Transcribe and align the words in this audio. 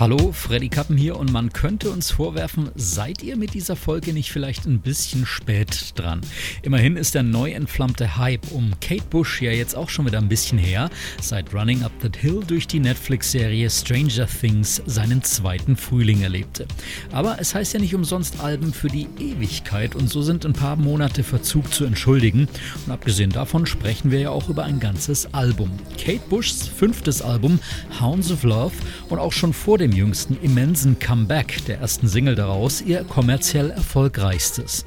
Hallo, 0.00 0.32
Freddy 0.32 0.70
Kappen 0.70 0.96
hier 0.96 1.18
und 1.18 1.30
man 1.30 1.52
könnte 1.52 1.90
uns 1.90 2.10
vorwerfen, 2.10 2.70
seid 2.74 3.22
ihr 3.22 3.36
mit 3.36 3.52
dieser 3.52 3.76
Folge 3.76 4.14
nicht 4.14 4.32
vielleicht 4.32 4.64
ein 4.64 4.80
bisschen 4.80 5.26
spät 5.26 5.92
dran? 5.94 6.22
Immerhin 6.62 6.96
ist 6.96 7.14
der 7.14 7.22
neu 7.22 7.50
entflammte 7.50 8.16
Hype 8.16 8.50
um 8.50 8.72
Kate 8.80 9.04
Bush 9.10 9.42
ja 9.42 9.50
jetzt 9.50 9.76
auch 9.76 9.90
schon 9.90 10.06
wieder 10.06 10.16
ein 10.16 10.30
bisschen 10.30 10.56
her, 10.56 10.88
seit 11.20 11.52
Running 11.52 11.82
Up 11.82 11.92
That 12.00 12.16
Hill 12.16 12.40
durch 12.46 12.66
die 12.66 12.80
Netflix-Serie 12.80 13.68
Stranger 13.68 14.26
Things 14.26 14.80
seinen 14.86 15.22
zweiten 15.22 15.76
Frühling 15.76 16.22
erlebte. 16.22 16.66
Aber 17.12 17.36
es 17.38 17.54
heißt 17.54 17.74
ja 17.74 17.80
nicht 17.80 17.94
umsonst 17.94 18.40
Alben 18.40 18.72
für 18.72 18.88
die 18.88 19.06
Ewigkeit 19.18 19.94
und 19.94 20.08
so 20.08 20.22
sind 20.22 20.46
ein 20.46 20.54
paar 20.54 20.76
Monate 20.76 21.22
Verzug 21.22 21.74
zu 21.74 21.84
entschuldigen 21.84 22.48
und 22.86 22.90
abgesehen 22.90 23.32
davon 23.32 23.66
sprechen 23.66 24.10
wir 24.10 24.20
ja 24.20 24.30
auch 24.30 24.48
über 24.48 24.64
ein 24.64 24.80
ganzes 24.80 25.34
Album. 25.34 25.70
Kate 26.02 26.22
Bushs 26.30 26.66
fünftes 26.68 27.20
Album 27.20 27.58
Hounds 28.00 28.32
of 28.32 28.44
Love 28.44 28.72
und 29.10 29.18
auch 29.18 29.32
schon 29.32 29.52
vor 29.52 29.76
dem 29.76 29.89
dem 29.90 29.96
jüngsten 29.96 30.38
immensen 30.42 30.98
Comeback 30.98 31.64
der 31.66 31.80
ersten 31.80 32.08
Single 32.08 32.34
daraus 32.34 32.80
ihr 32.80 33.04
kommerziell 33.04 33.70
erfolgreichstes. 33.70 34.84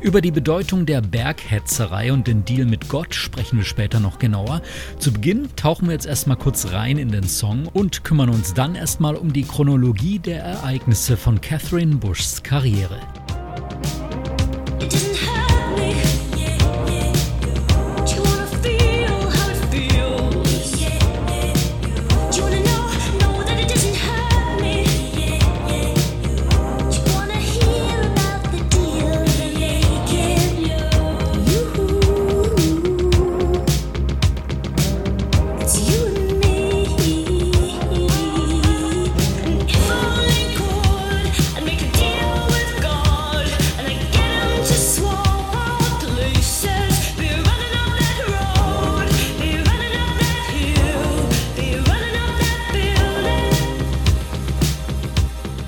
Über 0.00 0.20
die 0.20 0.30
Bedeutung 0.30 0.86
der 0.86 1.00
Berghetzerei 1.00 2.12
und 2.12 2.26
den 2.26 2.44
Deal 2.44 2.66
mit 2.66 2.88
Gott 2.88 3.14
sprechen 3.14 3.58
wir 3.58 3.64
später 3.64 4.00
noch 4.00 4.18
genauer. 4.18 4.62
Zu 4.98 5.12
Beginn 5.12 5.48
tauchen 5.56 5.88
wir 5.88 5.92
jetzt 5.92 6.06
erstmal 6.06 6.36
kurz 6.36 6.72
rein 6.72 6.98
in 6.98 7.10
den 7.10 7.28
Song 7.28 7.66
und 7.72 8.04
kümmern 8.04 8.30
uns 8.30 8.54
dann 8.54 8.74
erstmal 8.74 9.16
um 9.16 9.32
die 9.32 9.44
Chronologie 9.44 10.18
der 10.18 10.42
Ereignisse 10.42 11.16
von 11.16 11.40
Catherine 11.40 11.96
Bushs 11.96 12.42
Karriere. 12.42 13.00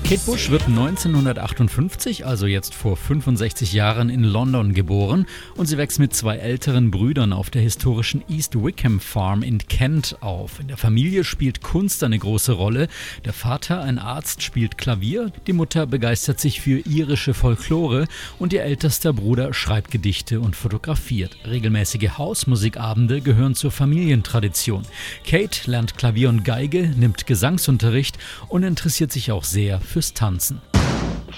Kate 0.09 0.21
Bush 0.25 0.49
wird 0.51 0.65
1958, 0.67 2.25
also 2.25 2.45
jetzt 2.45 2.73
vor 2.73 2.95
65 2.95 3.73
Jahren, 3.73 4.09
in 4.09 4.23
London 4.23 4.73
geboren 4.73 5.25
und 5.55 5.65
sie 5.65 5.77
wächst 5.77 5.99
mit 5.99 6.15
zwei 6.15 6.37
älteren 6.37 6.91
Brüdern 6.91 7.33
auf 7.33 7.49
der 7.49 7.61
historischen 7.61 8.23
East 8.29 8.55
Wickham 8.55 9.01
Farm 9.01 9.43
in 9.43 9.57
Kent 9.57 10.15
auf. 10.21 10.61
In 10.61 10.69
der 10.69 10.77
Familie 10.77 11.25
spielt 11.25 11.61
Kunst 11.61 12.05
eine 12.05 12.17
große 12.17 12.53
Rolle. 12.53 12.87
Der 13.25 13.33
Vater, 13.33 13.81
ein 13.81 13.99
Arzt, 13.99 14.43
spielt 14.43 14.77
Klavier, 14.77 15.33
die 15.45 15.51
Mutter 15.51 15.85
begeistert 15.85 16.39
sich 16.39 16.61
für 16.61 16.79
irische 16.87 17.33
Folklore 17.33 18.07
und 18.39 18.53
ihr 18.53 18.63
ältester 18.63 19.11
Bruder 19.11 19.53
schreibt 19.53 19.91
Gedichte 19.91 20.39
und 20.39 20.55
fotografiert. 20.55 21.35
Regelmäßige 21.45 22.11
Hausmusikabende 22.17 23.19
gehören 23.19 23.55
zur 23.55 23.71
Familientradition. 23.71 24.83
Kate 25.25 25.69
lernt 25.69 25.97
Klavier 25.97 26.29
und 26.29 26.45
Geige, 26.45 26.93
nimmt 26.95 27.27
Gesangsunterricht 27.27 28.17
und 28.47 28.63
interessiert 28.63 29.11
sich 29.11 29.33
auch 29.33 29.43
sehr 29.43 29.81
für 29.81 29.96
fürs 29.97 30.13
Tanzen. 30.13 30.61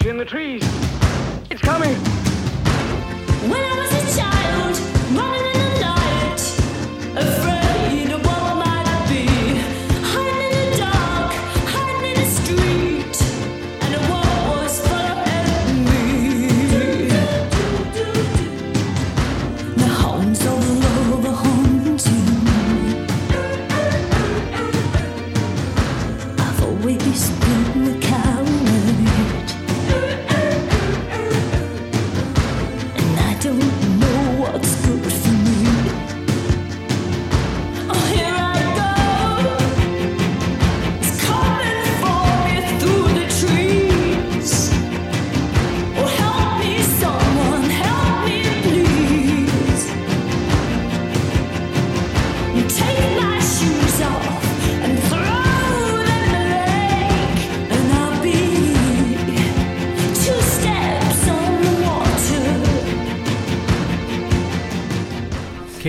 in 0.06 0.18
the 0.18 0.26
trees. 0.26 0.62
It's 1.50 1.62
coming. 1.62 1.96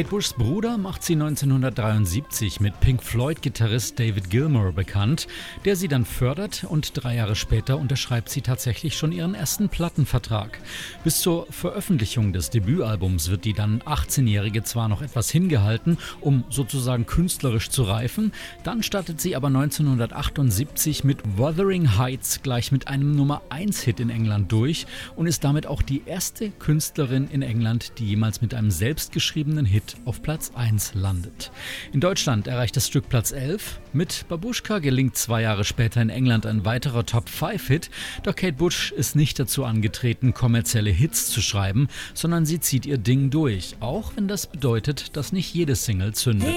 Kate 0.00 0.08
Bushs 0.08 0.32
Bruder 0.32 0.78
macht 0.78 1.02
sie 1.02 1.12
1973 1.12 2.60
mit 2.60 2.80
Pink 2.80 3.02
Floyd-Gitarrist 3.02 3.98
David 3.98 4.30
Gilmour 4.30 4.72
bekannt, 4.72 5.28
der 5.66 5.76
sie 5.76 5.88
dann 5.88 6.06
fördert 6.06 6.64
und 6.66 6.92
drei 6.94 7.16
Jahre 7.16 7.36
später 7.36 7.76
unterschreibt 7.76 8.30
sie 8.30 8.40
tatsächlich 8.40 8.96
schon 8.96 9.12
ihren 9.12 9.34
ersten 9.34 9.68
Plattenvertrag. 9.68 10.58
Bis 11.04 11.20
zur 11.20 11.46
Veröffentlichung 11.50 12.32
des 12.32 12.48
Debütalbums 12.48 13.28
wird 13.28 13.44
die 13.44 13.52
dann 13.52 13.82
18-Jährige 13.82 14.62
zwar 14.62 14.88
noch 14.88 15.02
etwas 15.02 15.28
hingehalten, 15.28 15.98
um 16.22 16.44
sozusagen 16.48 17.04
künstlerisch 17.04 17.68
zu 17.68 17.82
reifen, 17.82 18.32
dann 18.64 18.82
startet 18.82 19.20
sie 19.20 19.36
aber 19.36 19.48
1978 19.48 21.04
mit 21.04 21.18
Wuthering 21.36 21.98
Heights 21.98 22.40
gleich 22.40 22.72
mit 22.72 22.88
einem 22.88 23.14
Nummer 23.14 23.42
1-Hit 23.50 24.00
in 24.00 24.08
England 24.08 24.50
durch 24.50 24.86
und 25.14 25.26
ist 25.26 25.44
damit 25.44 25.66
auch 25.66 25.82
die 25.82 26.04
erste 26.06 26.48
Künstlerin 26.52 27.28
in 27.30 27.42
England, 27.42 27.92
die 27.98 28.06
jemals 28.06 28.40
mit 28.40 28.54
einem 28.54 28.70
selbstgeschriebenen 28.70 29.66
Hit 29.66 29.89
Hit 29.90 29.96
auf 30.04 30.22
Platz 30.22 30.52
1 30.54 30.94
landet. 30.94 31.50
In 31.92 32.00
Deutschland 32.00 32.46
erreicht 32.46 32.76
das 32.76 32.86
Stück 32.86 33.08
Platz 33.08 33.32
11. 33.32 33.80
Mit 33.92 34.26
Babuschka 34.28 34.78
gelingt 34.78 35.16
zwei 35.16 35.42
Jahre 35.42 35.64
später 35.64 36.00
in 36.00 36.10
England 36.10 36.46
ein 36.46 36.64
weiterer 36.64 37.06
Top-5-Hit, 37.06 37.90
doch 38.22 38.36
Kate 38.36 38.54
Bush 38.54 38.92
ist 38.92 39.16
nicht 39.16 39.38
dazu 39.38 39.64
angetreten, 39.64 40.34
kommerzielle 40.34 40.90
Hits 40.90 41.26
zu 41.28 41.40
schreiben, 41.40 41.88
sondern 42.14 42.46
sie 42.46 42.60
zieht 42.60 42.86
ihr 42.86 42.98
Ding 42.98 43.30
durch, 43.30 43.76
auch 43.80 44.12
wenn 44.16 44.28
das 44.28 44.46
bedeutet, 44.46 45.16
dass 45.16 45.32
nicht 45.32 45.52
jede 45.54 45.76
Single 45.76 46.14
zündet. 46.14 46.54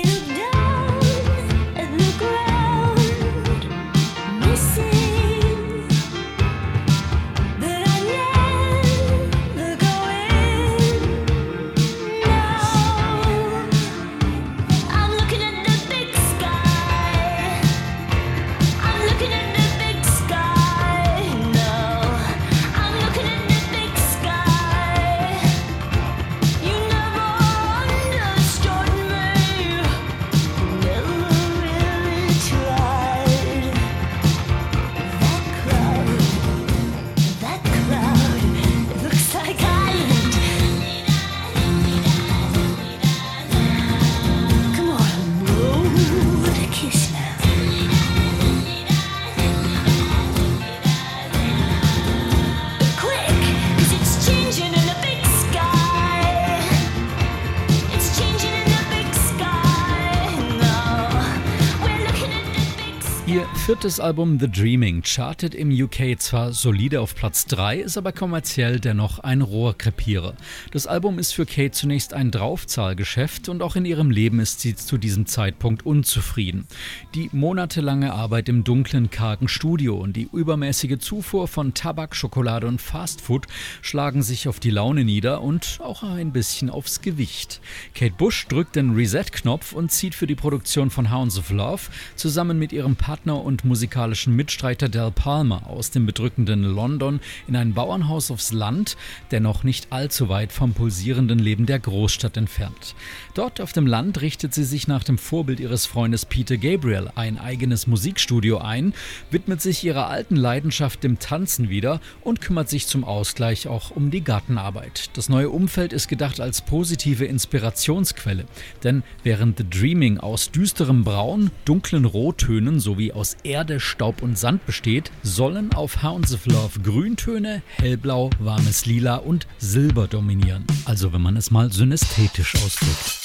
Viertes 63.73 63.99
Album 63.99 64.39
The 64.39 64.51
Dreaming 64.51 65.01
chartet 65.01 65.55
im 65.55 65.71
UK 65.71 66.19
zwar 66.19 66.53
solide 66.53 67.01
auf 67.01 67.15
Platz 67.15 67.47
3, 67.47 67.79
ist 67.79 67.97
aber 67.97 68.11
kommerziell 68.11 68.79
dennoch 68.79 69.17
ein 69.17 69.41
Rohrkrepierer. 69.41 70.35
Das 70.69 70.85
Album 70.85 71.17
ist 71.17 71.33
für 71.33 71.47
Kate 71.47 71.71
zunächst 71.71 72.13
ein 72.13 72.29
Draufzahlgeschäft 72.29 73.49
und 73.49 73.63
auch 73.63 73.75
in 73.75 73.85
ihrem 73.85 74.11
Leben 74.11 74.39
ist 74.39 74.59
sie 74.59 74.75
zu 74.75 74.99
diesem 74.99 75.25
Zeitpunkt 75.25 75.87
unzufrieden. 75.87 76.67
Die 77.15 77.31
monatelange 77.31 78.13
Arbeit 78.13 78.47
im 78.47 78.63
dunklen, 78.63 79.09
kargen 79.09 79.47
Studio 79.47 79.95
und 79.95 80.15
die 80.17 80.29
übermäßige 80.31 80.99
Zufuhr 80.99 81.47
von 81.47 81.73
Tabak, 81.73 82.15
Schokolade 82.15 82.67
und 82.67 82.79
Fastfood 82.79 83.47
schlagen 83.81 84.21
sich 84.21 84.47
auf 84.47 84.59
die 84.59 84.69
Laune 84.69 85.03
nieder 85.03 85.41
und 85.41 85.79
auch 85.81 86.03
ein 86.03 86.31
bisschen 86.31 86.69
aufs 86.69 87.01
Gewicht. 87.01 87.59
Kate 87.95 88.13
Bush 88.15 88.45
drückt 88.47 88.75
den 88.75 88.93
Reset-Knopf 88.93 89.73
und 89.73 89.91
zieht 89.91 90.13
für 90.13 90.27
die 90.27 90.35
Produktion 90.35 90.91
von 90.91 91.11
Hounds 91.11 91.39
of 91.39 91.49
Love 91.49 91.81
zusammen 92.15 92.59
mit 92.59 92.71
ihrem 92.71 92.95
Partner 92.95 93.23
Partner 93.23 93.43
musikalischen 93.63 94.35
Mitstreiter 94.35 94.89
Del 94.89 95.11
Palmer 95.11 95.67
aus 95.67 95.91
dem 95.91 96.05
bedrückenden 96.05 96.63
London 96.63 97.19
in 97.47 97.55
ein 97.55 97.73
Bauernhaus 97.73 98.31
aufs 98.31 98.51
Land, 98.51 98.97
dennoch 99.31 99.63
nicht 99.63 99.87
allzu 99.91 100.29
weit 100.29 100.51
vom 100.51 100.73
pulsierenden 100.73 101.39
Leben 101.39 101.65
der 101.65 101.79
Großstadt 101.79 102.37
entfernt. 102.37 102.95
Dort 103.33 103.61
auf 103.61 103.73
dem 103.73 103.87
Land 103.87 104.21
richtet 104.21 104.53
sie 104.53 104.63
sich 104.63 104.87
nach 104.87 105.03
dem 105.03 105.17
Vorbild 105.17 105.59
ihres 105.59 105.85
Freundes 105.85 106.25
Peter 106.25 106.57
Gabriel 106.57 107.09
ein 107.15 107.37
eigenes 107.37 107.87
Musikstudio 107.87 108.59
ein, 108.59 108.93
widmet 109.31 109.61
sich 109.61 109.83
ihrer 109.83 110.07
alten 110.07 110.35
Leidenschaft 110.35 111.03
dem 111.03 111.19
Tanzen 111.19 111.69
wieder 111.69 111.99
und 112.21 112.41
kümmert 112.41 112.69
sich 112.69 112.87
zum 112.87 113.03
Ausgleich 113.03 113.67
auch 113.67 113.91
um 113.91 114.11
die 114.11 114.23
Gartenarbeit. 114.23 115.09
Das 115.13 115.29
neue 115.29 115.49
Umfeld 115.49 115.93
ist 115.93 116.07
gedacht 116.07 116.39
als 116.39 116.61
positive 116.61 117.25
Inspirationsquelle, 117.25 118.45
denn 118.83 119.03
während 119.23 119.57
The 119.57 119.69
Dreaming 119.69 120.19
aus 120.19 120.51
düsterem 120.51 121.03
Braun, 121.03 121.51
dunklen 121.65 122.05
Rottönen 122.05 122.79
sowie 122.79 123.11
aus 123.11 123.37
Erde, 123.53 123.79
Staub 123.79 124.23
und 124.23 124.35
Sand 124.35 124.65
besteht, 124.65 125.11
sollen 125.21 125.75
auf 125.75 126.01
Hounds 126.01 126.33
of 126.33 126.47
Love 126.47 126.79
Grüntöne, 126.81 127.61
hellblau, 127.77 128.31
warmes 128.39 128.87
Lila 128.87 129.17
und 129.17 129.45
Silber 129.59 130.07
dominieren. 130.07 130.65
Also 130.85 131.13
wenn 131.13 131.21
man 131.21 131.37
es 131.37 131.51
mal 131.51 131.71
synästhetisch 131.71 132.55
ausdrückt. 132.55 133.19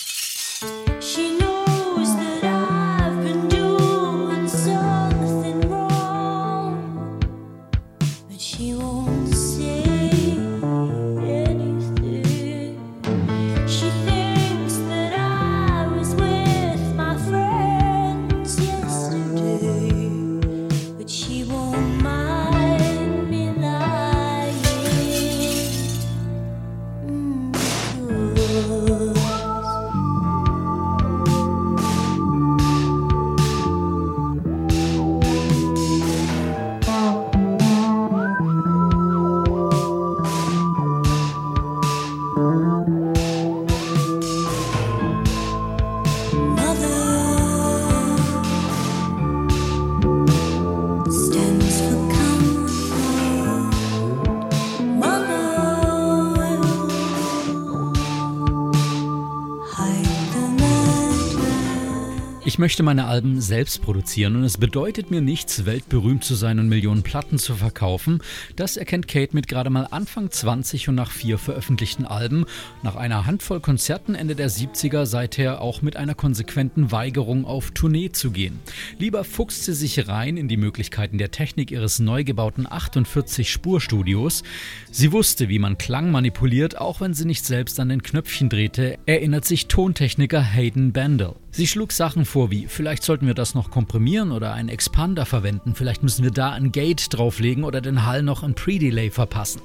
Ich 62.59 62.61
möchte 62.61 62.83
meine 62.83 63.05
Alben 63.05 63.41
selbst 63.41 63.83
produzieren 63.83 64.35
und 64.35 64.43
es 64.43 64.59
bedeutet 64.59 65.13
mir 65.13 65.21
nichts, 65.21 65.65
weltberühmt 65.65 66.25
zu 66.25 66.35
sein 66.35 66.59
und 66.59 66.69
Millionen 66.69 67.05
Platten 67.05 67.39
zu 67.39 67.55
verkaufen. 67.55 68.21
Das 68.57 68.77
erkennt 68.77 69.07
Kate 69.07 69.33
mit 69.33 69.47
gerade 69.47 69.71
mal 69.71 69.87
Anfang 69.89 70.29
20 70.29 70.89
und 70.89 70.97
nach 70.97 71.13
vier 71.13 71.39
veröffentlichten 71.39 72.05
Alben, 72.05 72.47
nach 72.83 72.97
einer 72.97 73.27
Handvoll 73.27 73.61
Konzerten 73.61 74.17
Ende 74.17 74.35
der 74.35 74.51
70er 74.51 75.07
seither 75.07 75.61
auch 75.61 75.83
mit 75.83 75.95
einer 75.95 76.17
konsequenten 76.17 76.91
Weigerung 76.91 77.45
auf 77.45 77.71
Tournee 77.71 78.11
zu 78.11 78.33
gehen. 78.33 78.59
Lieber 78.99 79.23
fuchst 79.23 79.63
sie 79.63 79.75
sich 79.75 80.09
rein 80.09 80.37
in 80.37 80.49
die 80.49 80.57
Möglichkeiten 80.57 81.19
der 81.19 81.31
Technik 81.31 81.71
ihres 81.71 82.01
neu 82.01 82.25
gebauten 82.25 82.67
48-Spur-Studios. 82.67 84.43
Sie 84.91 85.13
wusste, 85.13 85.49
wie 85.49 85.61
man 85.61 85.79
Klang 85.79 86.11
manipuliert, 86.11 86.77
auch 86.77 87.01
wenn 87.01 87.15
sie 87.15 87.25
nicht 87.25 87.45
selbst 87.45 87.79
an 87.79 87.89
den 87.91 88.03
Knöpfchen 88.03 88.49
drehte, 88.49 88.99
erinnert 89.07 89.45
sich 89.45 89.69
Tontechniker 89.69 90.43
Hayden 90.43 90.93
Bandel. 90.93 91.37
Sie 91.59 91.67
schlug 91.67 91.91
Sachen 91.91 92.25
vor 92.25 92.53
wie, 92.53 92.69
vielleicht 92.69 93.03
sollten 93.03 93.27
wir 93.27 93.35
das 93.35 93.57
noch 93.57 93.73
komprimieren 93.73 94.31
oder 94.31 94.53
einen 94.53 94.69
Expander 94.69 95.27
verwenden, 95.27 95.75
vielleicht 95.75 96.05
müssen 96.05 96.23
wir 96.23 96.31
da 96.31 96.53
ein 96.53 96.71
Gate 96.71 97.13
drauflegen 97.13 97.65
oder 97.65 97.81
den 97.81 98.07
Hall 98.07 98.23
noch 98.23 98.45
ein 98.45 98.55
Pre-Delay 98.55 99.11
verpassen. 99.11 99.61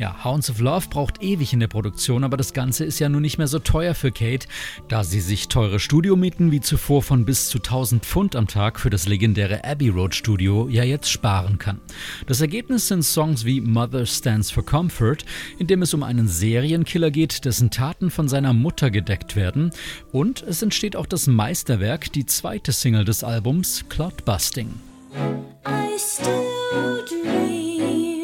Ja, 0.00 0.24
Hounds 0.24 0.50
of 0.50 0.58
Love 0.58 0.88
braucht 0.90 1.22
ewig 1.22 1.52
in 1.52 1.60
der 1.60 1.68
Produktion, 1.68 2.24
aber 2.24 2.36
das 2.36 2.54
Ganze 2.54 2.84
ist 2.84 2.98
ja 2.98 3.08
nun 3.08 3.22
nicht 3.22 3.38
mehr 3.38 3.46
so 3.46 3.60
teuer 3.60 3.94
für 3.94 4.10
Kate, 4.10 4.48
da 4.88 5.04
sie 5.04 5.20
sich 5.20 5.46
teure 5.46 5.78
Studiomieten 5.78 6.50
wie 6.50 6.58
zuvor 6.58 7.04
von 7.04 7.24
bis 7.24 7.48
zu 7.48 7.58
1000 7.58 8.04
Pfund 8.04 8.34
am 8.34 8.48
Tag 8.48 8.80
für 8.80 8.90
das 8.90 9.06
legendäre 9.06 9.62
Abbey 9.62 9.90
Road 9.90 10.16
Studio 10.16 10.66
ja 10.68 10.82
jetzt 10.82 11.08
sparen 11.08 11.58
kann. 11.58 11.80
Das 12.26 12.40
Ergebnis 12.40 12.88
sind 12.88 13.04
Songs 13.04 13.44
wie 13.44 13.60
Mother 13.60 14.06
Stands 14.06 14.50
for 14.50 14.66
Comfort, 14.66 15.18
in 15.60 15.68
dem 15.68 15.82
es 15.82 15.94
um 15.94 16.02
einen 16.02 16.26
Serienkiller 16.26 17.12
geht, 17.12 17.44
dessen 17.44 17.70
Taten 17.70 18.10
von 18.10 18.26
seiner 18.26 18.52
Mutter 18.52 18.90
gedeckt 18.90 19.36
werden 19.36 19.70
und 20.10 20.42
es 20.42 20.62
entsteht 20.62 20.96
auch 20.96 21.06
das 21.06 21.27
Meisterwerk, 21.34 22.12
die 22.12 22.26
zweite 22.26 22.72
Single 22.72 23.04
des 23.04 23.22
Albums 23.22 23.84
Cloudbusting. 23.88 24.80
I 25.66 25.98
still 25.98 27.04
dream 27.06 28.17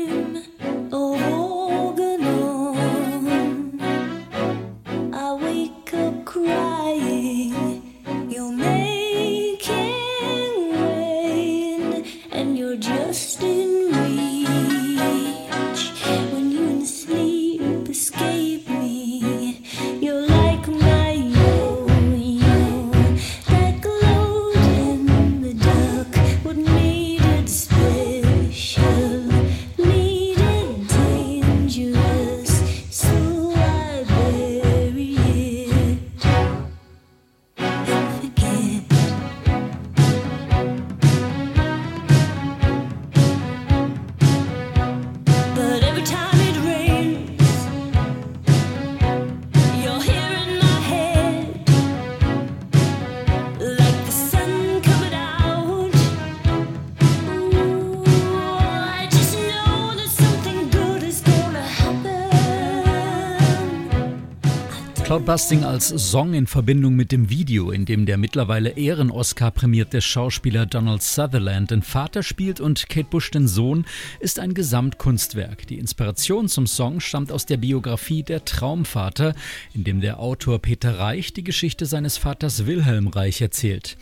Cloudbusting 65.15 65.63
als 65.63 65.91
Song 65.91 66.35
in 66.35 66.49
Verbindung 66.49 66.97
mit 66.97 67.13
dem 67.13 67.31
Video, 67.31 67.71
in 67.71 67.85
dem 67.85 68.05
der 68.05 68.17
mittlerweile 68.17 68.71
Ehren-Oscar 68.71 69.53
prämierte 69.53 70.01
Schauspieler 70.01 70.67
Donald 70.67 71.05
Sutherland 71.05 71.71
den 71.71 71.83
Vater 71.83 72.25
spielt 72.25 72.59
und 72.59 72.89
Kate 72.89 73.07
Bush 73.09 73.31
den 73.31 73.47
Sohn, 73.47 73.85
ist 74.19 74.41
ein 74.41 74.55
Gesamtkunstwerk. 74.55 75.69
Die 75.69 75.79
Inspiration 75.79 76.49
zum 76.49 76.67
Song 76.67 76.99
stammt 76.99 77.31
aus 77.31 77.47
der 77.47 77.59
Biografie 77.59 78.25
Der 78.25 78.45
Traumvater, 78.45 79.37
in 79.73 79.85
dem 79.85 80.01
der 80.01 80.19
Autor 80.19 80.59
Peter 80.59 80.99
Reich 80.99 81.33
die 81.33 81.45
Geschichte 81.45 81.87
seines 81.87 82.17
Vaters 82.17 82.67
Wilhelm 82.67 83.07
Reich 83.07 83.41
erzählt. 83.41 83.97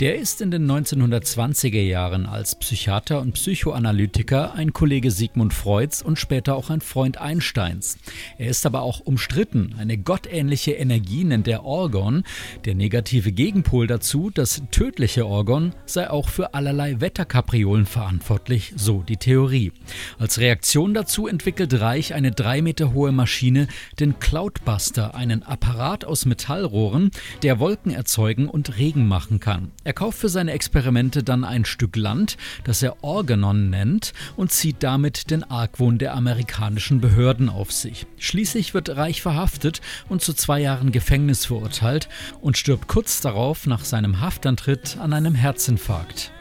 Der 0.00 0.16
ist 0.16 0.40
in 0.40 0.50
den 0.50 0.64
1920er 0.66 1.82
Jahren 1.82 2.24
als 2.24 2.58
Psychiater 2.58 3.20
und 3.20 3.34
Psychoanalytiker 3.34 4.54
ein 4.54 4.72
Kollege 4.72 5.10
Sigmund 5.10 5.52
Freuds 5.52 6.00
und 6.00 6.18
später 6.18 6.56
auch 6.56 6.70
ein 6.70 6.80
Freund 6.80 7.18
Einsteins. 7.18 7.98
Er 8.38 8.48
ist 8.48 8.64
aber 8.64 8.80
auch 8.80 9.00
umstritten, 9.00 9.74
eine 9.78 9.98
gottähnliche 9.98 10.53
unheimliche 10.54 10.72
Energie 10.72 11.24
nennt 11.24 11.48
er 11.48 11.64
Orgon. 11.64 12.22
Der 12.64 12.76
negative 12.76 13.32
Gegenpol 13.32 13.88
dazu, 13.88 14.30
das 14.32 14.62
tödliche 14.70 15.26
Orgon, 15.26 15.74
sei 15.84 16.08
auch 16.08 16.28
für 16.28 16.54
allerlei 16.54 17.00
Wetterkapriolen 17.00 17.86
verantwortlich, 17.86 18.72
so 18.76 19.02
die 19.02 19.16
Theorie. 19.16 19.72
Als 20.18 20.38
Reaktion 20.38 20.94
dazu 20.94 21.26
entwickelt 21.26 21.80
Reich 21.80 22.14
eine 22.14 22.30
drei 22.30 22.62
Meter 22.62 22.92
hohe 22.92 23.10
Maschine, 23.10 23.66
den 23.98 24.20
Cloudbuster, 24.20 25.16
einen 25.16 25.42
Apparat 25.42 26.04
aus 26.04 26.24
Metallrohren, 26.24 27.10
der 27.42 27.58
Wolken 27.58 27.90
erzeugen 27.90 28.48
und 28.48 28.78
Regen 28.78 29.08
machen 29.08 29.40
kann. 29.40 29.72
Er 29.82 29.92
kauft 29.92 30.18
für 30.18 30.28
seine 30.28 30.52
Experimente 30.52 31.24
dann 31.24 31.42
ein 31.42 31.64
Stück 31.64 31.96
Land, 31.96 32.36
das 32.62 32.80
er 32.82 33.02
Organon 33.02 33.70
nennt, 33.70 34.12
und 34.36 34.52
zieht 34.52 34.76
damit 34.84 35.32
den 35.32 35.42
Argwohn 35.42 35.98
der 35.98 36.14
amerikanischen 36.14 37.00
Behörden 37.00 37.48
auf 37.48 37.72
sich. 37.72 38.06
Schließlich 38.18 38.72
wird 38.72 38.96
Reich 38.96 39.20
verhaftet 39.20 39.80
und 40.08 40.22
zu 40.22 40.32
zwei 40.44 40.60
Jahren 40.60 40.92
Gefängnis 40.92 41.46
verurteilt 41.46 42.06
und 42.42 42.58
stirbt 42.58 42.86
kurz 42.86 43.22
darauf 43.22 43.66
nach 43.66 43.82
seinem 43.82 44.20
Haftantritt 44.20 44.98
an 45.00 45.14
einem 45.14 45.34
Herzinfarkt. 45.34 46.32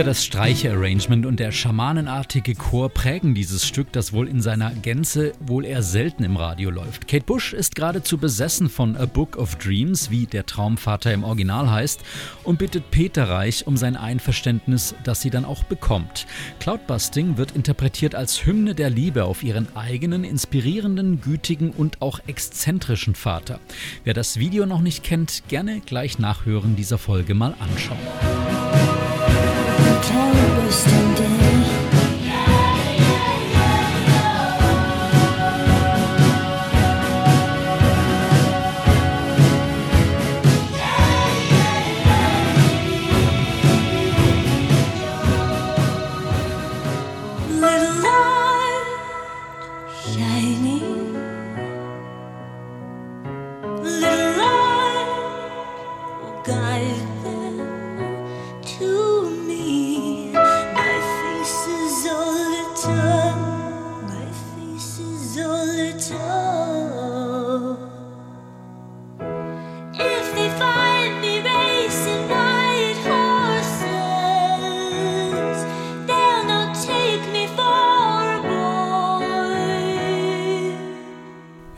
Ja, 0.00 0.06
das 0.06 0.24
Streiche-Arrangement 0.24 1.26
und 1.26 1.40
der 1.40 1.52
schamanenartige 1.52 2.54
Chor 2.54 2.88
prägen 2.88 3.34
dieses 3.34 3.66
Stück, 3.66 3.92
das 3.92 4.14
wohl 4.14 4.28
in 4.28 4.40
seiner 4.40 4.70
Gänze 4.70 5.32
wohl 5.40 5.66
eher 5.66 5.82
selten 5.82 6.24
im 6.24 6.38
Radio 6.38 6.70
läuft. 6.70 7.06
Kate 7.06 7.26
Bush 7.26 7.52
ist 7.52 7.74
geradezu 7.74 8.16
besessen 8.16 8.70
von 8.70 8.96
A 8.96 9.04
Book 9.04 9.36
of 9.36 9.56
Dreams, 9.56 10.10
wie 10.10 10.24
der 10.24 10.46
Traumvater 10.46 11.12
im 11.12 11.22
Original 11.22 11.70
heißt, 11.70 12.00
und 12.44 12.58
bittet 12.58 12.90
Peter 12.90 13.28
Reich 13.28 13.66
um 13.66 13.76
sein 13.76 13.94
Einverständnis, 13.94 14.94
das 15.04 15.20
sie 15.20 15.28
dann 15.28 15.44
auch 15.44 15.64
bekommt. 15.64 16.26
Cloudbusting 16.60 17.36
wird 17.36 17.52
interpretiert 17.52 18.14
als 18.14 18.46
Hymne 18.46 18.74
der 18.74 18.88
Liebe 18.88 19.24
auf 19.24 19.42
ihren 19.42 19.68
eigenen, 19.76 20.24
inspirierenden, 20.24 21.20
gütigen 21.20 21.72
und 21.72 22.00
auch 22.00 22.20
exzentrischen 22.26 23.14
Vater. 23.14 23.60
Wer 24.04 24.14
das 24.14 24.38
Video 24.38 24.64
noch 24.64 24.80
nicht 24.80 25.04
kennt, 25.04 25.42
gerne 25.48 25.82
gleich 25.84 26.18
nachhören 26.18 26.74
dieser 26.74 26.96
Folge 26.96 27.34
mal 27.34 27.54
anschauen. 27.60 28.49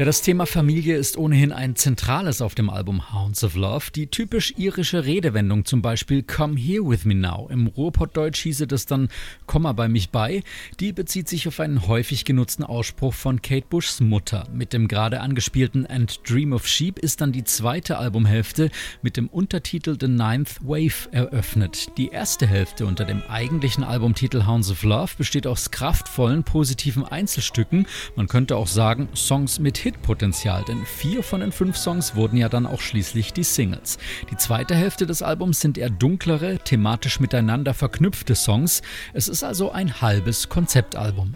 Ja, 0.03 0.07
das 0.07 0.21
Thema 0.21 0.47
Familie 0.47 0.97
ist 0.97 1.17
ohnehin 1.17 1.53
ein 1.53 1.77
zentrales 1.77 2.43
auf 2.43 2.57
dem 2.57 2.71
Album 2.71 3.15
Hounds 3.15 3.45
of 3.45 3.55
Love. 3.55 3.93
Die 3.95 4.09
typisch 4.09 4.53
irische 4.57 5.05
Redewendung, 5.05 5.65
zum 5.65 5.81
Beispiel 5.81 6.25
Come 6.25 6.59
here 6.59 6.85
with 6.85 7.05
me 7.05 7.15
now. 7.15 7.49
Im 7.53 7.69
Ruhrpottdeutsch 7.69 8.41
hieße 8.41 8.67
das 8.67 8.85
dann 8.85 9.11
Komm 9.47 9.63
mal 9.63 9.75
bei 9.75 9.87
mich 9.87 10.11
bei. 10.11 10.43
Die 10.81 10.93
bezieht 10.93 11.29
sich 11.29 11.47
auf 11.47 11.61
einen 11.61 11.87
häufig 11.87 12.25
genutzten 12.25 12.65
Ausspruch 12.65 13.15
von 13.15 13.43
Kate 13.43 13.67
Bushs 13.71 14.01
Mutter. 14.01 14.49
Mit 14.53 14.73
dem 14.73 14.89
gerade 14.89 15.21
angespielten 15.21 15.87
And 15.87 16.19
Dream 16.29 16.53
of 16.53 16.67
Sheep 16.67 16.99
ist 16.99 17.21
dann 17.21 17.31
die 17.31 17.45
zweite 17.45 17.97
Albumhälfte 17.97 18.73
mit 19.03 19.17
dem 19.17 19.29
Untertitel 19.29 19.97
The 20.01 20.09
Ninth 20.09 20.57
Wave 20.63 21.13
eröffnet. 21.13 21.97
Die 21.97 22.09
erste 22.09 22.49
Hälfte 22.49 22.87
unter 22.87 23.05
dem 23.05 23.23
eigentlichen 23.29 23.85
Albumtitel 23.85 24.49
Hounds 24.49 24.69
of 24.69 24.83
Love 24.83 25.13
besteht 25.17 25.47
aus 25.47 25.71
kraftvollen, 25.71 26.43
positiven 26.43 27.05
Einzelstücken. 27.05 27.87
Man 28.17 28.27
könnte 28.27 28.57
auch 28.57 28.67
sagen, 28.67 29.09
Songs 29.15 29.61
mit 29.61 29.79
Hit 29.79 29.92
Hitpotenzial, 29.93 30.65
denn 30.67 30.85
vier 30.85 31.23
von 31.23 31.41
den 31.41 31.53
fünf 31.53 31.77
Songs 31.77 32.17
wurden 32.17 32.37
ja 32.37 32.49
dann 32.49 32.67
auch 32.67 32.81
schließlich 32.81 33.33
die 33.33 33.45
Singles. 33.45 33.99
Die 34.31 34.37
zweite 34.37 34.75
Hälfte 34.75 35.07
des 35.07 35.23
Albums 35.23 35.61
sind 35.61 35.79
eher 35.79 35.91
dunklere, 35.91 36.59
thematisch 36.59 37.21
miteinander 37.21 37.75
verknüpfte 37.75 38.35
Songs. 38.35 38.83
Es 39.13 39.29
ist 39.29 39.45
also 39.45 39.71
ein 39.71 40.01
halbes 40.01 40.49
Konzeptalbum. 40.49 41.35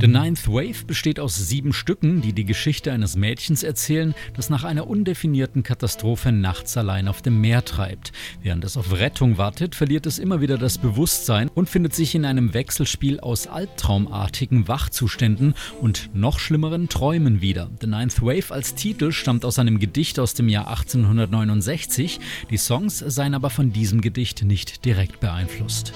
The 0.00 0.06
Ninth 0.06 0.48
Wave 0.48 0.86
besteht 0.86 1.20
aus 1.20 1.36
sieben 1.36 1.74
Stücken, 1.74 2.22
die 2.22 2.32
die 2.32 2.46
Geschichte 2.46 2.90
eines 2.90 3.16
Mädchens 3.16 3.62
erzählen, 3.62 4.14
das 4.34 4.48
nach 4.48 4.64
einer 4.64 4.86
undefinierten 4.86 5.62
Katastrophe 5.62 6.32
nachts 6.32 6.78
allein 6.78 7.06
auf 7.06 7.20
dem 7.20 7.42
Meer 7.42 7.66
treibt. 7.66 8.10
Während 8.42 8.64
es 8.64 8.78
auf 8.78 8.98
Rettung 8.98 9.36
wartet, 9.36 9.74
verliert 9.74 10.06
es 10.06 10.18
immer 10.18 10.40
wieder 10.40 10.56
das 10.56 10.78
Bewusstsein 10.78 11.50
und 11.50 11.68
findet 11.68 11.94
sich 11.94 12.14
in 12.14 12.24
einem 12.24 12.54
Wechselspiel 12.54 13.20
aus 13.20 13.46
albtraumartigen 13.46 14.68
Wachzuständen 14.68 15.52
und 15.82 16.08
noch 16.14 16.38
schlimmeren 16.38 16.88
Träumen 16.88 17.42
wieder. 17.42 17.68
The 17.82 17.86
Ninth 17.86 18.22
Wave 18.22 18.54
als 18.54 18.74
Titel 18.74 19.12
stammt 19.12 19.44
aus 19.44 19.58
einem 19.58 19.78
Gedicht 19.80 20.18
aus 20.18 20.32
dem 20.32 20.48
Jahr 20.48 20.68
1869. 20.68 22.20
Die 22.48 22.56
Songs 22.56 23.00
seien 23.00 23.34
aber 23.34 23.50
von 23.50 23.70
diesem 23.70 24.00
Gedicht 24.00 24.44
nicht 24.44 24.86
direkt 24.86 25.20
beeinflusst. 25.20 25.92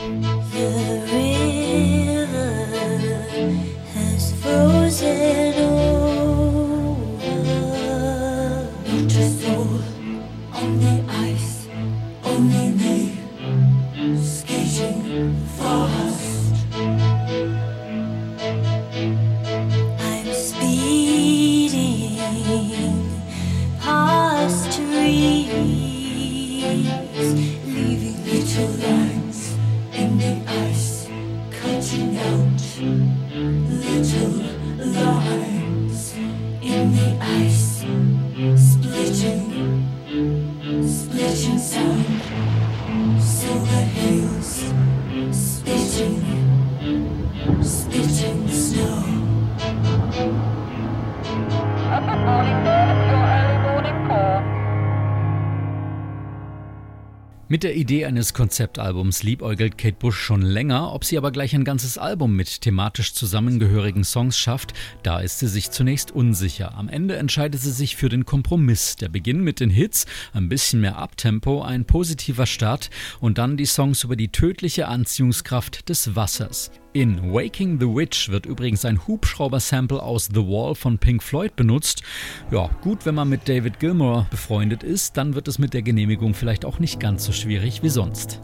Frozen 4.20 5.54
over. 5.58 5.93
Mit 57.54 57.62
der 57.62 57.76
Idee 57.76 58.04
eines 58.04 58.34
Konzeptalbums 58.34 59.22
liebäugelt 59.22 59.78
Kate 59.78 59.94
Bush 59.96 60.18
schon 60.18 60.42
länger, 60.42 60.92
ob 60.92 61.04
sie 61.04 61.16
aber 61.16 61.30
gleich 61.30 61.54
ein 61.54 61.62
ganzes 61.62 61.98
Album 61.98 62.34
mit 62.34 62.62
thematisch 62.62 63.14
zusammengehörigen 63.14 64.02
Songs 64.02 64.36
schafft, 64.36 64.72
da 65.04 65.20
ist 65.20 65.38
sie 65.38 65.46
sich 65.46 65.70
zunächst 65.70 66.10
unsicher. 66.10 66.74
Am 66.74 66.88
Ende 66.88 67.14
entscheidet 67.14 67.60
sie 67.60 67.70
sich 67.70 67.94
für 67.94 68.08
den 68.08 68.24
Kompromiss. 68.24 68.96
Der 68.96 69.08
Beginn 69.08 69.44
mit 69.44 69.60
den 69.60 69.70
Hits, 69.70 70.06
ein 70.32 70.48
bisschen 70.48 70.80
mehr 70.80 70.98
Abtempo, 70.98 71.62
ein 71.62 71.84
positiver 71.84 72.46
Start 72.46 72.90
und 73.20 73.38
dann 73.38 73.56
die 73.56 73.66
Songs 73.66 74.02
über 74.02 74.16
die 74.16 74.32
tödliche 74.32 74.88
Anziehungskraft 74.88 75.88
des 75.88 76.16
Wassers. 76.16 76.72
In 76.96 77.32
Waking 77.32 77.80
the 77.80 77.86
Witch 77.86 78.28
wird 78.28 78.46
übrigens 78.46 78.84
ein 78.84 79.04
Hubschrauber-Sample 79.08 80.00
aus 80.00 80.28
The 80.32 80.46
Wall 80.46 80.76
von 80.76 80.96
Pink 80.98 81.24
Floyd 81.24 81.56
benutzt. 81.56 82.04
Ja, 82.52 82.70
gut, 82.82 83.04
wenn 83.04 83.16
man 83.16 83.28
mit 83.28 83.48
David 83.48 83.80
Gilmour 83.80 84.28
befreundet 84.30 84.84
ist, 84.84 85.16
dann 85.16 85.34
wird 85.34 85.48
es 85.48 85.58
mit 85.58 85.74
der 85.74 85.82
Genehmigung 85.82 86.34
vielleicht 86.34 86.64
auch 86.64 86.78
nicht 86.78 87.00
ganz 87.00 87.24
so 87.24 87.32
schwierig 87.32 87.82
wie 87.82 87.88
sonst. 87.88 88.40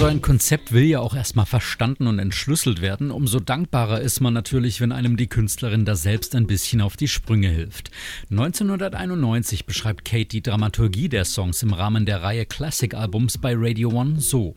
So 0.00 0.06
ein 0.06 0.22
Konzept 0.22 0.72
will 0.72 0.84
ja 0.84 1.00
auch 1.00 1.14
erstmal 1.14 1.44
verstanden 1.44 2.06
und 2.06 2.18
entschlüsselt 2.18 2.80
werden. 2.80 3.10
Umso 3.10 3.38
dankbarer 3.38 4.00
ist 4.00 4.20
man 4.20 4.32
natürlich, 4.32 4.80
wenn 4.80 4.92
einem 4.92 5.18
die 5.18 5.26
Künstlerin 5.26 5.84
da 5.84 5.94
selbst 5.94 6.34
ein 6.34 6.46
bisschen 6.46 6.80
auf 6.80 6.96
die 6.96 7.06
Sprünge 7.06 7.48
hilft. 7.48 7.90
1991 8.30 9.66
beschreibt 9.66 10.06
Kate 10.06 10.24
die 10.24 10.42
Dramaturgie 10.42 11.10
der 11.10 11.26
Songs 11.26 11.62
im 11.62 11.74
Rahmen 11.74 12.06
der 12.06 12.22
Reihe 12.22 12.46
Classic 12.46 12.94
Albums 12.94 13.36
bei 13.36 13.52
Radio 13.54 13.90
One 13.90 14.20
so. 14.20 14.54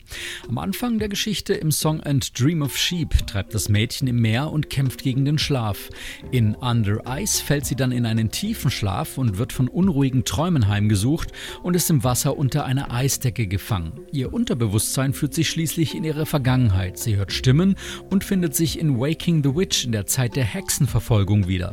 Am 0.47 0.59
Anfang 0.59 0.97
der 0.97 1.09
Geschichte 1.09 1.53
im 1.53 1.73
Song 1.73 1.99
And 1.99 2.39
Dream 2.39 2.61
of 2.61 2.77
Sheep 2.77 3.27
treibt 3.27 3.53
das 3.53 3.67
Mädchen 3.67 4.07
im 4.07 4.21
Meer 4.21 4.49
und 4.49 4.69
kämpft 4.69 5.03
gegen 5.03 5.25
den 5.25 5.39
Schlaf. 5.39 5.89
In 6.31 6.55
Under 6.55 7.01
Ice 7.05 7.43
fällt 7.43 7.65
sie 7.65 7.75
dann 7.75 7.91
in 7.91 8.05
einen 8.05 8.31
tiefen 8.31 8.71
Schlaf 8.71 9.17
und 9.17 9.37
wird 9.37 9.51
von 9.51 9.67
unruhigen 9.67 10.23
Träumen 10.23 10.69
heimgesucht 10.69 11.33
und 11.63 11.75
ist 11.75 11.89
im 11.89 12.05
Wasser 12.05 12.37
unter 12.37 12.63
einer 12.63 12.93
Eisdecke 12.93 13.45
gefangen. 13.47 13.91
Ihr 14.13 14.33
Unterbewusstsein 14.33 15.11
führt 15.11 15.32
sie 15.33 15.43
schließlich 15.43 15.95
in 15.95 16.03
ihre 16.03 16.25
Vergangenheit. 16.25 16.97
Sie 16.97 17.15
hört 17.15 17.31
Stimmen 17.31 17.75
und 18.09 18.23
findet 18.23 18.55
sich 18.55 18.79
in 18.79 18.99
Waking 18.99 19.43
the 19.43 19.55
Witch 19.55 19.85
in 19.85 19.91
der 19.91 20.05
Zeit 20.05 20.35
der 20.35 20.43
Hexenverfolgung 20.43 21.47
wieder. 21.47 21.71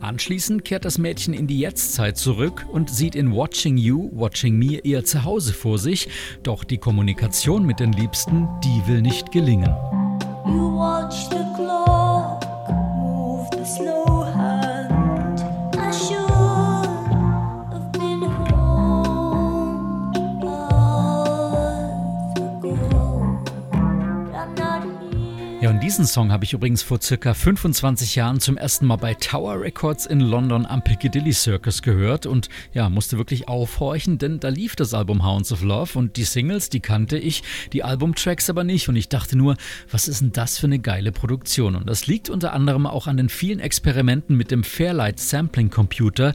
Anschließend 0.00 0.64
kehrt 0.64 0.84
das 0.84 0.98
Mädchen 0.98 1.34
in 1.34 1.46
die 1.46 1.58
Jetztzeit 1.58 2.16
zurück 2.16 2.66
und 2.70 2.90
sieht 2.90 3.14
in 3.14 3.32
Watching 3.32 3.76
You, 3.76 4.10
Watching 4.12 4.58
Me 4.58 4.80
ihr 4.82 5.04
Zuhause 5.04 5.52
vor 5.52 5.78
sich. 5.78 6.08
Doch 6.42 6.64
die 6.64 6.78
Kommunikation 6.78 7.64
mit 7.64 7.80
den 7.80 7.92
Liebsten, 7.92 8.48
die 8.64 8.86
will 8.86 9.02
nicht 9.02 9.32
gelingen. 9.32 9.74
Diesen 25.96 26.12
Song 26.12 26.30
habe 26.30 26.44
ich 26.44 26.52
übrigens 26.52 26.82
vor 26.82 27.00
circa 27.00 27.32
25 27.32 28.16
Jahren 28.16 28.38
zum 28.38 28.58
ersten 28.58 28.84
Mal 28.84 28.96
bei 28.96 29.14
Tower 29.14 29.62
Records 29.62 30.04
in 30.04 30.20
London 30.20 30.66
am 30.66 30.84
Piccadilly 30.84 31.32
Circus 31.32 31.80
gehört 31.80 32.26
und 32.26 32.50
ja, 32.74 32.90
musste 32.90 33.16
wirklich 33.16 33.48
aufhorchen, 33.48 34.18
denn 34.18 34.38
da 34.38 34.50
lief 34.50 34.76
das 34.76 34.92
Album 34.92 35.24
Hounds 35.24 35.52
of 35.52 35.62
Love 35.62 35.98
und 35.98 36.18
die 36.18 36.24
Singles, 36.24 36.68
die 36.68 36.80
kannte 36.80 37.16
ich, 37.16 37.42
die 37.72 37.82
Albumtracks 37.82 38.50
aber 38.50 38.62
nicht 38.62 38.90
und 38.90 38.96
ich 38.96 39.08
dachte 39.08 39.38
nur, 39.38 39.56
was 39.90 40.06
ist 40.06 40.20
denn 40.20 40.32
das 40.32 40.58
für 40.58 40.66
eine 40.66 40.80
geile 40.80 41.12
Produktion? 41.12 41.74
Und 41.74 41.88
das 41.88 42.06
liegt 42.06 42.28
unter 42.28 42.52
anderem 42.52 42.86
auch 42.86 43.06
an 43.06 43.16
den 43.16 43.30
vielen 43.30 43.60
Experimenten 43.60 44.36
mit 44.36 44.50
dem 44.50 44.64
Fairlight 44.64 45.18
Sampling 45.18 45.70
Computer, 45.70 46.34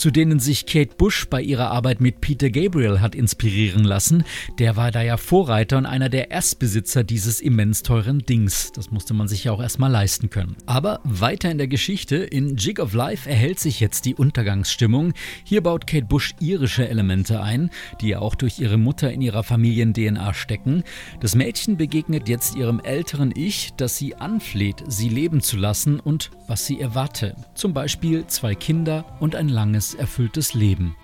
zu 0.00 0.10
denen 0.10 0.40
sich 0.40 0.64
Kate 0.64 0.96
Bush 0.96 1.26
bei 1.28 1.42
ihrer 1.42 1.70
Arbeit 1.70 2.00
mit 2.00 2.22
Peter 2.22 2.48
Gabriel 2.48 3.02
hat 3.02 3.14
inspirieren 3.14 3.84
lassen. 3.84 4.24
Der 4.58 4.74
war 4.74 4.90
da 4.90 5.02
ja 5.02 5.18
Vorreiter 5.18 5.76
und 5.76 5.84
einer 5.84 6.08
der 6.08 6.30
Erstbesitzer 6.30 7.04
dieses 7.04 7.42
immens 7.42 7.82
teuren 7.82 8.20
Dings. 8.20 8.72
Das 8.72 8.90
musste 8.90 9.12
man 9.12 9.28
sich 9.28 9.44
ja 9.44 9.52
auch 9.52 9.60
erstmal 9.60 9.90
leisten 9.90 10.30
können. 10.30 10.56
Aber 10.64 11.00
weiter 11.04 11.50
in 11.50 11.58
der 11.58 11.68
Geschichte, 11.68 12.16
in 12.16 12.56
Jig 12.56 12.80
of 12.80 12.94
Life 12.94 13.28
erhält 13.28 13.60
sich 13.60 13.78
jetzt 13.78 14.06
die 14.06 14.14
Untergangsstimmung. 14.14 15.12
Hier 15.44 15.62
baut 15.62 15.86
Kate 15.86 16.06
Bush 16.06 16.34
irische 16.40 16.88
Elemente 16.88 17.42
ein, 17.42 17.68
die 18.00 18.08
ja 18.08 18.20
auch 18.20 18.36
durch 18.36 18.58
ihre 18.58 18.78
Mutter 18.78 19.12
in 19.12 19.20
ihrer 19.20 19.42
Familien-DNA 19.42 20.32
stecken. 20.32 20.82
Das 21.20 21.34
Mädchen 21.34 21.76
begegnet 21.76 22.26
jetzt 22.26 22.56
ihrem 22.56 22.80
älteren 22.80 23.34
Ich, 23.36 23.74
das 23.76 23.98
sie 23.98 24.14
anfleht, 24.14 24.82
sie 24.88 25.10
leben 25.10 25.42
zu 25.42 25.58
lassen 25.58 26.00
und 26.00 26.30
was 26.46 26.66
sie 26.66 26.80
erwarte. 26.80 27.36
Zum 27.54 27.74
Beispiel 27.74 28.26
zwei 28.28 28.54
Kinder 28.54 29.04
und 29.20 29.36
ein 29.36 29.50
langes 29.50 29.89
erfülltes 29.94 30.54
Leben. 30.54 30.94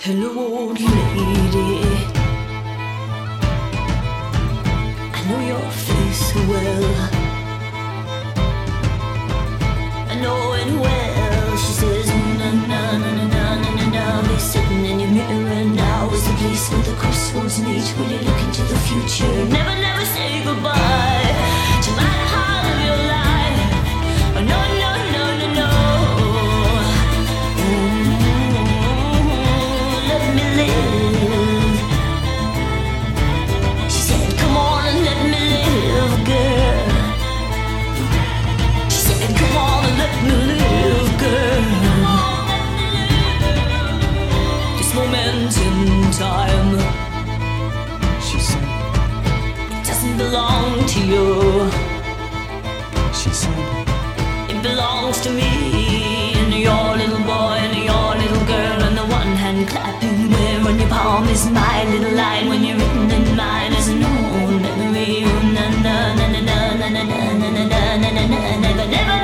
Hello, 0.00 0.72
lady. 0.72 1.84
I 5.14 5.20
know 5.28 5.40
your 5.46 5.70
face 5.70 6.34
well. 6.48 7.08
I 10.10 10.14
know 10.20 10.54
it 10.54 10.72
well. 10.80 11.56
She 11.56 11.72
says, 11.80 12.06
na 12.38 12.50
na 12.52 12.98
na 12.98 13.10
na 13.14 13.24
na 13.30 13.70
na 13.76 13.86
na. 13.94 14.28
We're 14.28 14.38
sitting 14.38 14.84
in 14.84 15.00
your 15.00 15.10
mirror 15.10 15.64
now. 15.64 16.10
Is 16.12 16.24
the 16.26 16.34
place 16.34 16.70
where 16.70 16.82
the 16.82 16.94
crossroads 16.96 17.58
meet? 17.60 17.86
Will 17.96 18.10
you 18.10 18.18
look 18.26 18.40
into 18.42 18.62
the 18.62 18.78
future? 18.88 19.32
Never, 19.46 19.74
never 19.80 20.04
say 20.04 20.42
goodbye. 20.44 21.21
never, 68.74 68.90
never. 68.90 69.21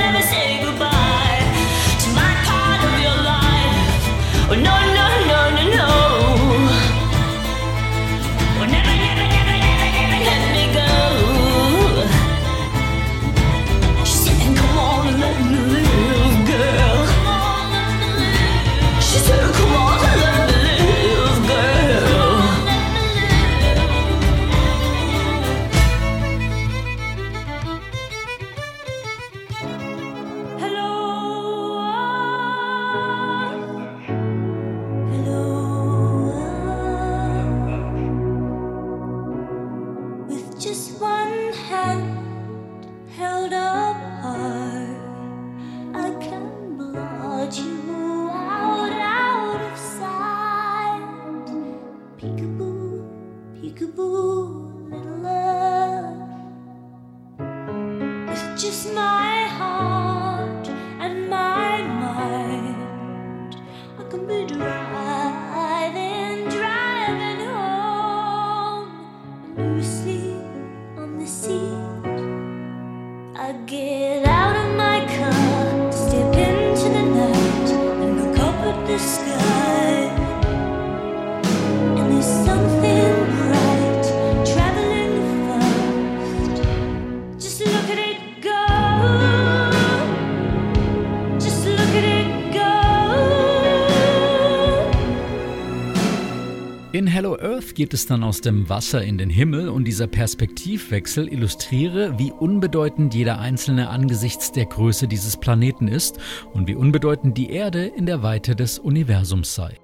In 96.98 97.06
Hello 97.06 97.38
Earth 97.38 97.76
geht 97.76 97.94
es 97.94 98.06
dann 98.06 98.24
aus 98.24 98.40
dem 98.40 98.68
Wasser 98.68 99.04
in 99.04 99.18
den 99.18 99.30
Himmel 99.30 99.68
und 99.68 99.84
dieser 99.84 100.08
Perspektivwechsel 100.08 101.32
illustriere, 101.32 102.18
wie 102.18 102.32
unbedeutend 102.32 103.14
jeder 103.14 103.38
Einzelne 103.38 103.88
angesichts 103.90 104.50
der 104.50 104.66
Größe 104.66 105.06
dieses 105.06 105.36
Planeten 105.36 105.86
ist 105.86 106.18
und 106.54 106.66
wie 106.66 106.74
unbedeutend 106.74 107.38
die 107.38 107.50
Erde 107.50 107.86
in 107.86 108.04
der 108.04 108.24
Weite 108.24 108.56
des 108.56 108.80
Universums 108.80 109.54
sei. 109.54 109.78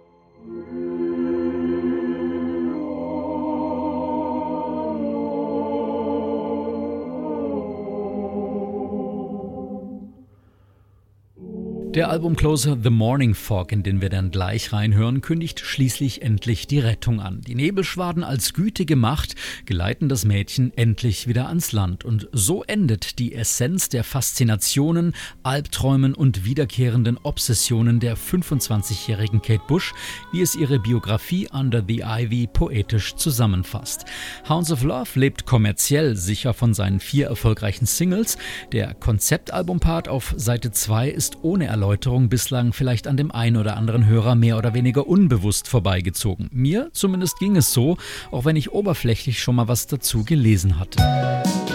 Der 11.94 12.10
Albumcloser 12.10 12.76
The 12.82 12.90
Morning 12.90 13.36
Fog, 13.36 13.70
in 13.70 13.84
den 13.84 14.00
wir 14.00 14.08
dann 14.08 14.32
gleich 14.32 14.72
reinhören, 14.72 15.20
kündigt 15.20 15.60
schließlich 15.60 16.22
endlich 16.22 16.66
die 16.66 16.80
Rettung 16.80 17.20
an. 17.20 17.40
Die 17.42 17.54
Nebelschwaden 17.54 18.24
als 18.24 18.52
gütige 18.52 18.96
Macht 18.96 19.36
geleiten 19.64 20.08
das 20.08 20.24
Mädchen 20.24 20.76
endlich 20.76 21.28
wieder 21.28 21.46
ans 21.46 21.70
Land. 21.70 22.04
Und 22.04 22.28
so 22.32 22.64
endet 22.64 23.20
die 23.20 23.32
Essenz 23.32 23.90
der 23.90 24.02
Faszinationen, 24.02 25.14
Albträumen 25.44 26.14
und 26.14 26.44
wiederkehrenden 26.44 27.16
Obsessionen 27.22 28.00
der 28.00 28.16
25-jährigen 28.16 29.40
Kate 29.40 29.62
Bush, 29.68 29.94
wie 30.32 30.42
es 30.42 30.56
ihre 30.56 30.80
Biografie 30.80 31.46
Under 31.52 31.80
the 31.86 32.02
Ivy 32.04 32.48
poetisch 32.52 33.14
zusammenfasst. 33.14 34.04
Hounds 34.48 34.72
of 34.72 34.82
Love 34.82 35.10
lebt 35.14 35.46
kommerziell 35.46 36.16
sicher 36.16 36.54
von 36.54 36.74
seinen 36.74 36.98
vier 36.98 37.28
erfolgreichen 37.28 37.86
Singles. 37.86 38.36
Der 38.72 38.94
Konzeptalbumpart 38.94 40.08
auf 40.08 40.34
Seite 40.36 40.72
2 40.72 41.08
ist 41.08 41.38
ohne 41.42 41.66
Erlaubnis 41.66 41.83
Erläuterung 41.84 42.30
bislang 42.30 42.72
vielleicht 42.72 43.06
an 43.06 43.18
dem 43.18 43.30
einen 43.30 43.58
oder 43.58 43.76
anderen 43.76 44.06
Hörer 44.06 44.34
mehr 44.36 44.56
oder 44.56 44.72
weniger 44.72 45.06
unbewusst 45.06 45.68
vorbeigezogen. 45.68 46.48
Mir 46.50 46.88
zumindest 46.94 47.38
ging 47.38 47.56
es 47.56 47.74
so, 47.74 47.98
auch 48.30 48.46
wenn 48.46 48.56
ich 48.56 48.72
oberflächlich 48.72 49.42
schon 49.42 49.56
mal 49.56 49.68
was 49.68 49.86
dazu 49.86 50.24
gelesen 50.24 50.78
hatte. 50.78 51.73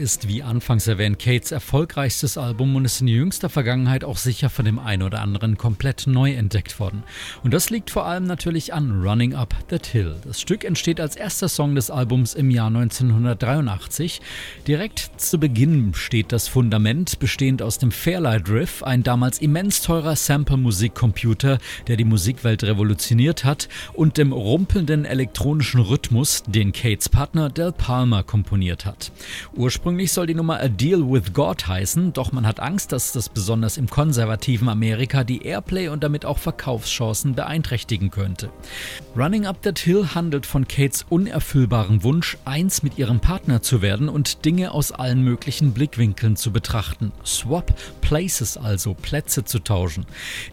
Ist, 0.00 0.26
wie 0.26 0.42
anfangs 0.42 0.86
erwähnt, 0.86 1.18
Kates 1.18 1.52
erfolgreichstes 1.52 2.38
Album 2.38 2.74
und 2.74 2.86
ist 2.86 3.02
in 3.02 3.08
jüngster 3.08 3.50
Vergangenheit 3.50 4.02
auch 4.02 4.16
sicher 4.16 4.48
von 4.48 4.64
dem 4.64 4.78
einen 4.78 5.02
oder 5.02 5.20
anderen 5.20 5.58
komplett 5.58 6.06
neu 6.06 6.32
entdeckt 6.32 6.80
worden. 6.80 7.02
Und 7.44 7.52
das 7.52 7.68
liegt 7.68 7.90
vor 7.90 8.06
allem 8.06 8.24
natürlich 8.24 8.72
an 8.72 9.02
Running 9.02 9.34
Up 9.34 9.54
That 9.68 9.86
Hill. 9.86 10.16
Das 10.24 10.40
Stück 10.40 10.64
entsteht 10.64 11.00
als 11.00 11.16
erster 11.16 11.48
Song 11.48 11.74
des 11.74 11.90
Albums 11.90 12.32
im 12.32 12.50
Jahr 12.50 12.68
1983. 12.68 14.22
Direkt 14.66 15.10
zu 15.18 15.38
Beginn 15.38 15.92
steht 15.92 16.32
das 16.32 16.48
Fundament, 16.48 17.18
bestehend 17.18 17.60
aus 17.60 17.76
dem 17.76 17.92
Fairlight 17.92 18.48
Riff, 18.48 18.82
ein 18.82 19.02
damals 19.02 19.38
immens 19.38 19.82
teurer 19.82 20.16
Sample-Musikcomputer, 20.16 21.58
der 21.88 21.96
die 21.98 22.04
Musikwelt 22.04 22.64
revolutioniert 22.64 23.44
hat, 23.44 23.68
und 23.92 24.16
dem 24.16 24.32
rumpelnden 24.32 25.04
elektronischen 25.04 25.82
Rhythmus, 25.82 26.42
den 26.46 26.72
Kates 26.72 27.10
Partner 27.10 27.50
Del 27.50 27.72
Palmer 27.72 28.22
komponiert 28.22 28.86
hat. 28.86 29.12
Ursprünglich 29.52 29.89
soll 30.12 30.26
die 30.26 30.34
Nummer 30.34 30.60
A 30.60 30.68
Deal 30.68 31.00
with 31.00 31.32
God 31.32 31.66
heißen, 31.66 32.12
doch 32.12 32.32
man 32.32 32.46
hat 32.46 32.60
Angst, 32.60 32.92
dass 32.92 33.12
das 33.12 33.28
besonders 33.28 33.76
im 33.76 33.88
konservativen 33.88 34.68
Amerika 34.68 35.24
die 35.24 35.42
Airplay 35.42 35.88
und 35.88 36.04
damit 36.04 36.24
auch 36.24 36.38
Verkaufschancen 36.38 37.34
beeinträchtigen 37.34 38.10
könnte. 38.10 38.50
Running 39.16 39.46
Up 39.46 39.62
That 39.62 39.78
Hill 39.78 40.08
handelt 40.14 40.46
von 40.46 40.68
Kates 40.68 41.06
unerfüllbaren 41.08 42.02
Wunsch, 42.02 42.36
eins 42.44 42.82
mit 42.82 42.98
ihrem 42.98 43.20
Partner 43.20 43.62
zu 43.62 43.82
werden 43.82 44.08
und 44.08 44.44
Dinge 44.44 44.72
aus 44.72 44.92
allen 44.92 45.22
möglichen 45.22 45.72
Blickwinkeln 45.72 46.36
zu 46.36 46.52
betrachten. 46.52 47.12
Swap 47.24 47.72
Places 48.00 48.56
also, 48.56 48.94
Plätze 48.94 49.44
zu 49.44 49.58
tauschen. 49.60 50.06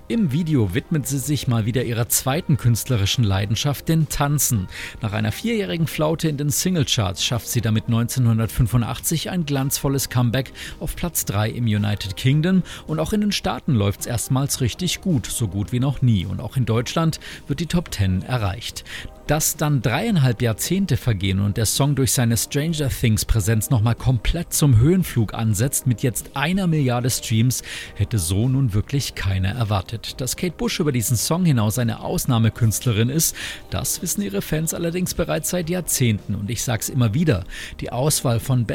Im 0.08 0.32
Video 0.32 0.74
widmet 0.74 1.08
sie 1.08 1.20
sich 1.20 1.48
mal 1.48 1.66
wieder 1.66 1.84
ihrer 1.84 2.10
zweiten 2.10 2.58
künstlerischen 2.58 3.24
Leidenschaft, 3.24 3.90
den 3.90 4.10
Tanzen. 4.10 4.68
Nach 5.02 5.14
einer 5.14 5.32
vierjährigen 5.32 5.88
Flaute 5.88 6.30
in 6.30 6.38
den 6.38 6.50
Singlecharts 6.50 7.24
schafft 7.24 7.48
sie 7.48 7.62
damit 7.62 7.86
1995 7.88 9.27
1985 9.28 9.38
ein 9.38 9.46
glanzvolles 9.46 10.10
Comeback 10.10 10.52
auf 10.80 10.96
Platz 10.96 11.26
3 11.26 11.50
im 11.52 11.66
United 11.66 12.16
Kingdom 12.16 12.64
und 12.88 13.00
auch 13.00 13.14
in 13.14 13.22
den 13.22 13.32
Staaten 13.32 13.74
läuft 13.74 14.02
es 14.02 14.06
erstmals 14.08 14.62
richtig 14.62 15.02
gut, 15.02 15.28
so 15.28 15.48
gut 15.48 15.72
wie 15.72 15.80
noch 15.80 16.02
nie. 16.02 16.26
Und 16.26 16.40
auch 16.40 16.58
in 16.58 16.66
Deutschland 16.66 17.20
wird 17.48 17.60
die 17.60 17.68
Top 17.68 17.94
10 17.94 18.24
erreicht. 18.24 18.84
Dass 19.28 19.58
dann 19.58 19.82
dreieinhalb 19.82 20.42
Jahrzehnte 20.42 20.96
vergehen 20.96 21.42
und 21.42 21.58
der 21.58 21.66
Song 21.66 21.96
durch 21.96 22.14
seine 22.14 22.38
Stranger 22.38 22.88
Things 22.88 23.26
Präsenz 23.26 23.70
nochmal 23.70 23.96
komplett 23.96 24.54
zum 24.54 24.78
Höhenflug 24.78 25.34
ansetzt 25.34 25.86
mit 25.86 26.02
jetzt 26.02 26.32
einer 26.36 26.66
Milliarde 26.66 27.10
Streams, 27.10 27.62
hätte 27.96 28.20
so 28.20 28.48
nun 28.48 28.74
wirklich 28.74 29.16
keiner 29.16 29.50
erwartet. 29.50 30.22
Dass 30.22 30.38
Kate 30.38 30.56
Bush 30.56 30.80
über 30.80 30.94
diesen 30.94 31.18
Song 31.18 31.44
hinaus 31.44 31.78
eine 31.78 32.00
Ausnahmekünstlerin 32.00 33.10
ist, 33.10 33.36
das 33.70 34.02
wissen 34.02 34.22
ihre 34.22 34.42
Fans 34.42 34.74
allerdings 34.74 35.14
bereits 35.14 35.50
seit 35.50 35.70
Jahrzehnten 35.70 36.34
und 36.34 36.50
ich 36.50 36.64
sag's 36.64 36.88
immer 36.88 37.14
wieder, 37.14 37.44
die 37.82 37.92
Auswahl 37.92 38.40
von 38.40 38.58
von 38.58 38.66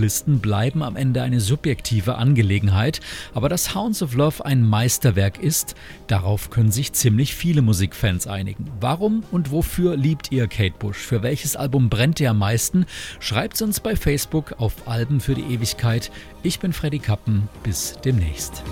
Best-of-Listen 0.00 0.40
bleiben 0.40 0.82
am 0.82 0.96
Ende 0.96 1.22
eine 1.22 1.40
subjektive 1.40 2.16
Angelegenheit, 2.16 3.00
aber 3.34 3.48
dass 3.48 3.74
Hounds 3.74 4.02
of 4.02 4.14
Love 4.14 4.44
ein 4.44 4.62
Meisterwerk 4.66 5.38
ist, 5.42 5.74
darauf 6.06 6.50
können 6.50 6.72
sich 6.72 6.92
ziemlich 6.92 7.34
viele 7.34 7.62
Musikfans 7.62 8.26
einigen. 8.26 8.66
Warum 8.80 9.22
und 9.30 9.50
wofür 9.50 9.96
liebt 9.96 10.32
ihr 10.32 10.48
Kate 10.48 10.74
Bush? 10.78 10.96
Für 10.96 11.22
welches 11.22 11.54
Album 11.56 11.90
brennt 11.90 12.18
ihr 12.20 12.30
am 12.30 12.38
meisten? 12.38 12.86
Schreibt 13.20 13.60
uns 13.60 13.80
bei 13.80 13.94
Facebook 13.94 14.54
auf 14.58 14.88
Alben 14.88 15.20
für 15.20 15.34
die 15.34 15.54
Ewigkeit. 15.54 16.10
Ich 16.42 16.60
bin 16.60 16.72
Freddy 16.72 16.98
Kappen. 16.98 17.48
Bis 17.62 17.98
demnächst. 18.02 18.62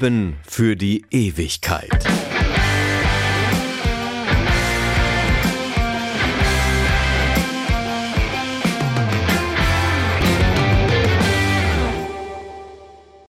Alben 0.00 0.36
für 0.46 0.76
die 0.76 1.04
Ewigkeit. 1.10 2.19